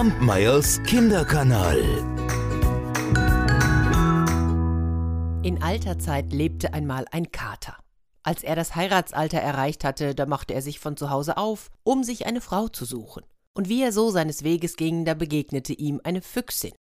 Kampmeyers 0.00 0.82
Kinderkanal. 0.84 1.78
In 5.42 5.62
alter 5.62 5.98
Zeit 5.98 6.32
lebte 6.32 6.72
einmal 6.72 7.04
ein 7.10 7.30
Kater. 7.32 7.76
Als 8.22 8.42
er 8.42 8.56
das 8.56 8.74
Heiratsalter 8.74 9.38
erreicht 9.38 9.84
hatte, 9.84 10.14
da 10.14 10.24
machte 10.24 10.54
er 10.54 10.62
sich 10.62 10.80
von 10.80 10.96
zu 10.96 11.10
Hause 11.10 11.36
auf, 11.36 11.70
um 11.82 12.02
sich 12.02 12.24
eine 12.24 12.40
Frau 12.40 12.68
zu 12.68 12.86
suchen. 12.86 13.24
Und 13.52 13.68
wie 13.68 13.82
er 13.82 13.92
so 13.92 14.10
seines 14.10 14.42
Weges 14.42 14.76
ging, 14.76 15.04
da 15.04 15.12
begegnete 15.12 15.74
ihm 15.74 16.00
eine 16.02 16.22
Füchsin. 16.22 16.72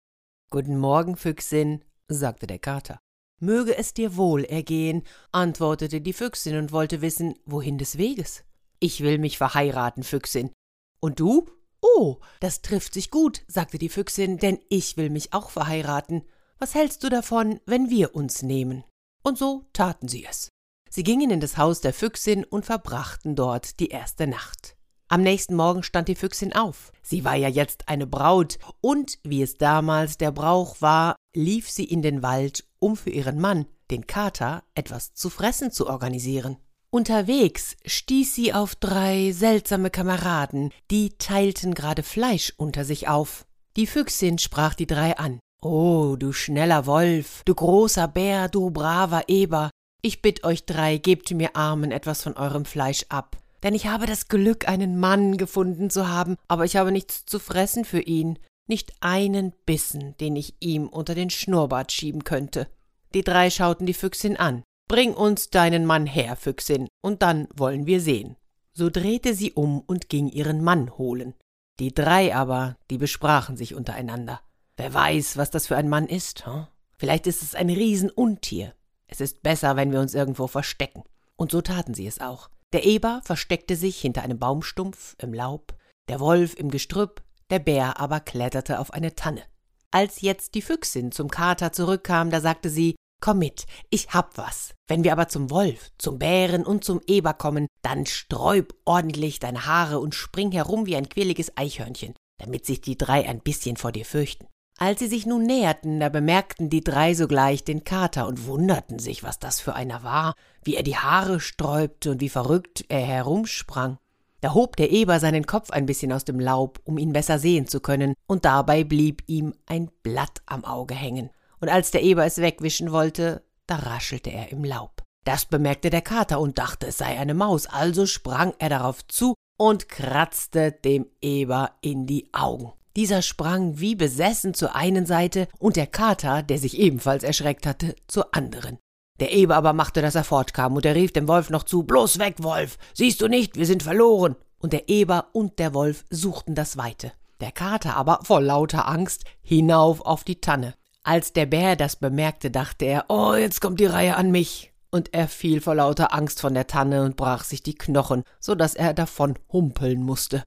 Guten 0.50 0.78
Morgen, 0.78 1.16
Füchsin, 1.16 1.82
sagte 2.06 2.46
der 2.46 2.60
Kater. 2.60 3.00
Möge 3.40 3.76
es 3.76 3.94
dir 3.94 4.16
wohl 4.16 4.44
ergehen, 4.44 5.02
antwortete 5.32 6.00
die 6.00 6.12
Füchsin 6.12 6.56
und 6.56 6.70
wollte 6.70 7.02
wissen, 7.02 7.34
wohin 7.44 7.78
des 7.78 7.98
Weges. 7.98 8.44
Ich 8.78 9.00
will 9.00 9.18
mich 9.18 9.38
verheiraten, 9.38 10.04
Füchsin. 10.04 10.52
Und 11.00 11.18
du? 11.18 11.48
Oh, 11.80 12.18
das 12.40 12.62
trifft 12.62 12.94
sich 12.94 13.10
gut, 13.10 13.42
sagte 13.46 13.78
die 13.78 13.88
Füchsin, 13.88 14.38
denn 14.38 14.58
ich 14.68 14.96
will 14.96 15.10
mich 15.10 15.32
auch 15.32 15.50
verheiraten. 15.50 16.24
Was 16.58 16.74
hältst 16.74 17.04
du 17.04 17.08
davon, 17.08 17.60
wenn 17.66 17.88
wir 17.90 18.14
uns 18.14 18.42
nehmen? 18.42 18.84
Und 19.22 19.38
so 19.38 19.64
taten 19.72 20.08
sie 20.08 20.24
es. 20.24 20.48
Sie 20.90 21.04
gingen 21.04 21.30
in 21.30 21.40
das 21.40 21.56
Haus 21.56 21.80
der 21.80 21.92
Füchsin 21.92 22.44
und 22.44 22.66
verbrachten 22.66 23.36
dort 23.36 23.78
die 23.78 23.88
erste 23.88 24.26
Nacht. 24.26 24.76
Am 25.10 25.22
nächsten 25.22 25.54
Morgen 25.54 25.82
stand 25.82 26.08
die 26.08 26.14
Füchsin 26.14 26.52
auf. 26.52 26.92
Sie 27.02 27.24
war 27.24 27.34
ja 27.34 27.48
jetzt 27.48 27.88
eine 27.88 28.06
Braut, 28.06 28.58
und 28.80 29.18
wie 29.22 29.42
es 29.42 29.56
damals 29.56 30.18
der 30.18 30.32
Brauch 30.32 30.80
war, 30.80 31.16
lief 31.34 31.70
sie 31.70 31.84
in 31.84 32.02
den 32.02 32.22
Wald, 32.22 32.66
um 32.78 32.96
für 32.96 33.10
ihren 33.10 33.40
Mann, 33.40 33.66
den 33.90 34.06
Kater, 34.06 34.64
etwas 34.74 35.14
zu 35.14 35.30
fressen 35.30 35.70
zu 35.70 35.86
organisieren. 35.86 36.58
Unterwegs 36.90 37.76
stieß 37.84 38.34
sie 38.34 38.54
auf 38.54 38.74
drei 38.74 39.32
seltsame 39.32 39.90
Kameraden, 39.90 40.70
die 40.90 41.10
teilten 41.18 41.74
gerade 41.74 42.02
Fleisch 42.02 42.54
unter 42.56 42.84
sich 42.86 43.08
auf. 43.08 43.44
Die 43.76 43.86
Füchsin 43.86 44.38
sprach 44.38 44.74
die 44.74 44.86
drei 44.86 45.18
an. 45.18 45.38
Oh, 45.60 46.16
du 46.18 46.32
schneller 46.32 46.86
Wolf, 46.86 47.42
du 47.44 47.54
großer 47.54 48.08
Bär, 48.08 48.48
du 48.48 48.70
braver 48.70 49.24
Eber, 49.28 49.70
ich 50.00 50.22
bitt 50.22 50.44
euch 50.44 50.64
drei, 50.64 50.96
gebt 50.96 51.30
mir 51.32 51.56
Armen 51.56 51.90
etwas 51.90 52.22
von 52.22 52.36
eurem 52.36 52.64
Fleisch 52.64 53.04
ab. 53.10 53.36
Denn 53.62 53.74
ich 53.74 53.86
habe 53.86 54.06
das 54.06 54.28
Glück, 54.28 54.66
einen 54.66 54.98
Mann 54.98 55.36
gefunden 55.36 55.90
zu 55.90 56.08
haben, 56.08 56.36
aber 56.46 56.64
ich 56.64 56.76
habe 56.76 56.92
nichts 56.92 57.26
zu 57.26 57.38
fressen 57.38 57.84
für 57.84 58.00
ihn, 58.00 58.38
nicht 58.66 58.92
einen 59.00 59.52
Bissen, 59.66 60.16
den 60.18 60.36
ich 60.36 60.54
ihm 60.60 60.88
unter 60.88 61.14
den 61.14 61.28
Schnurrbart 61.28 61.92
schieben 61.92 62.24
könnte. 62.24 62.66
Die 63.14 63.24
drei 63.24 63.50
schauten 63.50 63.84
die 63.84 63.94
Füchsin 63.94 64.36
an. 64.36 64.62
Bring 64.88 65.12
uns 65.12 65.50
deinen 65.50 65.84
Mann 65.84 66.06
her, 66.06 66.34
Füchsin, 66.34 66.88
und 67.02 67.20
dann 67.20 67.46
wollen 67.54 67.86
wir 67.86 68.00
sehen. 68.00 68.36
So 68.72 68.88
drehte 68.88 69.34
sie 69.34 69.52
um 69.52 69.80
und 69.80 70.08
ging 70.08 70.28
ihren 70.28 70.64
Mann 70.64 70.96
holen. 70.96 71.34
Die 71.78 71.92
drei 71.92 72.34
aber, 72.34 72.76
die 72.90 72.96
besprachen 72.96 73.56
sich 73.56 73.74
untereinander. 73.74 74.40
Wer 74.78 74.94
weiß, 74.94 75.36
was 75.36 75.50
das 75.50 75.66
für 75.66 75.76
ein 75.76 75.88
Mann 75.88 76.06
ist, 76.06 76.46
hm? 76.46 76.66
Vielleicht 76.96 77.26
ist 77.26 77.42
es 77.42 77.54
ein 77.54 77.68
Riesenuntier. 77.68 78.74
Es 79.06 79.20
ist 79.20 79.42
besser, 79.42 79.76
wenn 79.76 79.92
wir 79.92 80.00
uns 80.00 80.14
irgendwo 80.14 80.46
verstecken. 80.46 81.04
Und 81.36 81.52
so 81.52 81.60
taten 81.60 81.94
sie 81.94 82.06
es 82.06 82.20
auch. 82.20 82.48
Der 82.72 82.84
Eber 82.84 83.20
versteckte 83.24 83.76
sich 83.76 84.00
hinter 84.00 84.22
einem 84.22 84.38
Baumstumpf 84.38 85.16
im 85.18 85.32
Laub, 85.32 85.74
der 86.08 86.18
Wolf 86.18 86.54
im 86.54 86.70
Gestrüpp, 86.70 87.22
der 87.50 87.60
Bär 87.60 88.00
aber 88.00 88.20
kletterte 88.20 88.78
auf 88.78 88.92
eine 88.92 89.14
Tanne. 89.14 89.42
Als 89.90 90.20
jetzt 90.20 90.54
die 90.54 90.62
Füchsin 90.62 91.12
zum 91.12 91.30
Kater 91.30 91.72
zurückkam, 91.72 92.30
da 92.30 92.40
sagte 92.40 92.68
sie 92.68 92.96
Komm 93.20 93.40
mit, 93.40 93.66
ich 93.90 94.10
hab 94.10 94.38
was. 94.38 94.74
Wenn 94.86 95.02
wir 95.02 95.12
aber 95.12 95.28
zum 95.28 95.50
Wolf, 95.50 95.90
zum 95.98 96.18
Bären 96.20 96.64
und 96.64 96.84
zum 96.84 97.00
Eber 97.06 97.34
kommen, 97.34 97.66
dann 97.82 98.06
sträub 98.06 98.74
ordentlich 98.84 99.40
deine 99.40 99.66
Haare 99.66 99.98
und 99.98 100.14
spring 100.14 100.52
herum 100.52 100.86
wie 100.86 100.94
ein 100.94 101.08
quirliges 101.08 101.56
Eichhörnchen, 101.56 102.14
damit 102.38 102.64
sich 102.64 102.80
die 102.80 102.96
drei 102.96 103.28
ein 103.28 103.40
bisschen 103.40 103.76
vor 103.76 103.90
dir 103.90 104.04
fürchten. 104.04 104.46
Als 104.78 105.00
sie 105.00 105.08
sich 105.08 105.26
nun 105.26 105.42
näherten, 105.44 105.98
da 105.98 106.08
bemerkten 106.08 106.70
die 106.70 106.84
drei 106.84 107.12
sogleich 107.14 107.64
den 107.64 107.82
Kater 107.82 108.28
und 108.28 108.46
wunderten 108.46 109.00
sich, 109.00 109.24
was 109.24 109.40
das 109.40 109.58
für 109.58 109.74
einer 109.74 110.04
war, 110.04 110.34
wie 110.62 110.76
er 110.76 110.84
die 110.84 110.96
Haare 110.96 111.40
sträubte 111.40 112.12
und 112.12 112.20
wie 112.20 112.28
verrückt 112.28 112.84
er 112.88 113.00
herumsprang. 113.00 113.98
Da 114.40 114.54
hob 114.54 114.76
der 114.76 114.92
Eber 114.92 115.18
seinen 115.18 115.46
Kopf 115.46 115.70
ein 115.70 115.86
bisschen 115.86 116.12
aus 116.12 116.24
dem 116.24 116.38
Laub, 116.38 116.78
um 116.84 116.96
ihn 116.96 117.12
besser 117.12 117.40
sehen 117.40 117.66
zu 117.66 117.80
können, 117.80 118.14
und 118.28 118.44
dabei 118.44 118.84
blieb 118.84 119.24
ihm 119.26 119.52
ein 119.66 119.90
Blatt 120.04 120.42
am 120.46 120.64
Auge 120.64 120.94
hängen 120.94 121.30
und 121.60 121.68
als 121.68 121.90
der 121.90 122.02
Eber 122.02 122.24
es 122.24 122.38
wegwischen 122.38 122.92
wollte, 122.92 123.42
da 123.66 123.76
raschelte 123.76 124.30
er 124.30 124.50
im 124.50 124.64
Laub. 124.64 125.02
Das 125.24 125.44
bemerkte 125.44 125.90
der 125.90 126.02
Kater 126.02 126.40
und 126.40 126.58
dachte, 126.58 126.86
es 126.86 126.98
sei 126.98 127.18
eine 127.18 127.34
Maus, 127.34 127.66
also 127.66 128.06
sprang 128.06 128.54
er 128.58 128.70
darauf 128.70 129.06
zu 129.06 129.34
und 129.58 129.88
kratzte 129.88 130.72
dem 130.72 131.06
Eber 131.20 131.72
in 131.80 132.06
die 132.06 132.30
Augen. 132.32 132.72
Dieser 132.96 133.22
sprang 133.22 133.78
wie 133.78 133.94
besessen 133.94 134.54
zur 134.54 134.74
einen 134.74 135.06
Seite 135.06 135.48
und 135.58 135.76
der 135.76 135.86
Kater, 135.86 136.42
der 136.42 136.58
sich 136.58 136.78
ebenfalls 136.78 137.24
erschreckt 137.24 137.66
hatte, 137.66 137.94
zur 138.06 138.34
anderen. 138.34 138.78
Der 139.20 139.32
Eber 139.32 139.56
aber 139.56 139.72
machte, 139.72 140.00
dass 140.00 140.14
er 140.14 140.24
fortkam, 140.24 140.76
und 140.76 140.84
er 140.86 140.94
rief 140.94 141.12
dem 141.12 141.28
Wolf 141.28 141.50
noch 141.50 141.64
zu 141.64 141.82
Bloß 141.82 142.18
weg, 142.18 142.36
Wolf. 142.38 142.78
Siehst 142.94 143.20
du 143.20 143.28
nicht, 143.28 143.56
wir 143.56 143.66
sind 143.66 143.82
verloren. 143.82 144.36
Und 144.60 144.72
der 144.72 144.88
Eber 144.88 145.28
und 145.32 145.58
der 145.58 145.74
Wolf 145.74 146.04
suchten 146.10 146.54
das 146.54 146.76
Weite. 146.76 147.12
Der 147.40 147.52
Kater 147.52 147.96
aber, 147.96 148.20
vor 148.22 148.40
lauter 148.40 148.88
Angst, 148.88 149.24
hinauf 149.42 150.00
auf 150.00 150.24
die 150.24 150.40
Tanne. 150.40 150.74
Als 151.08 151.32
der 151.32 151.46
Bär 151.46 151.74
das 151.74 151.96
bemerkte, 151.96 152.50
dachte 152.50 152.84
er, 152.84 153.06
oh, 153.08 153.32
jetzt 153.32 153.62
kommt 153.62 153.80
die 153.80 153.86
Reihe 153.86 154.16
an 154.16 154.30
mich. 154.30 154.74
Und 154.90 155.14
er 155.14 155.26
fiel 155.26 155.62
vor 155.62 155.74
lauter 155.74 156.12
Angst 156.12 156.38
von 156.38 156.52
der 156.52 156.66
Tanne 156.66 157.02
und 157.02 157.16
brach 157.16 157.44
sich 157.44 157.62
die 157.62 157.74
Knochen, 157.74 158.24
so 158.40 158.54
dass 158.54 158.74
er 158.74 158.92
davon 158.92 159.38
humpeln 159.50 160.02
musste. 160.02 160.42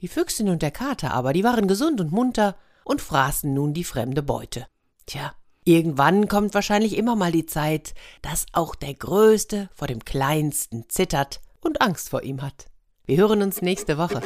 Die 0.00 0.08
Füchsin 0.08 0.48
und 0.48 0.60
der 0.60 0.72
Kater 0.72 1.14
aber, 1.14 1.32
die 1.32 1.44
waren 1.44 1.68
gesund 1.68 2.00
und 2.00 2.10
munter 2.10 2.56
und 2.84 3.00
fraßen 3.00 3.54
nun 3.54 3.74
die 3.74 3.84
fremde 3.84 4.24
Beute. 4.24 4.66
Tja, 5.06 5.34
irgendwann 5.62 6.26
kommt 6.26 6.52
wahrscheinlich 6.54 6.96
immer 6.96 7.14
mal 7.14 7.30
die 7.30 7.46
Zeit, 7.46 7.94
dass 8.22 8.46
auch 8.52 8.74
der 8.74 8.94
Größte 8.94 9.70
vor 9.72 9.86
dem 9.86 10.04
Kleinsten 10.04 10.86
zittert 10.88 11.40
und 11.60 11.80
Angst 11.80 12.08
vor 12.08 12.24
ihm 12.24 12.42
hat. 12.42 12.66
Wir 13.06 13.18
hören 13.18 13.40
uns 13.40 13.62
nächste 13.62 13.98
Woche. 13.98 14.20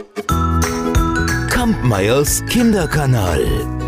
Kampmeyers 1.51 2.43
Kinderkanal. 2.47 3.86